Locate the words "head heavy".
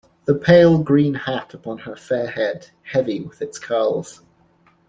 2.31-3.19